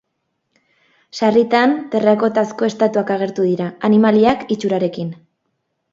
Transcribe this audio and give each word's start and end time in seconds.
Sarritan, 1.17 1.75
terrakotazko 1.95 2.69
estatuak 2.71 3.15
agertu 3.17 3.47
dira, 3.51 3.71
animaliak 3.91 4.45
itxurarekin. 4.57 5.17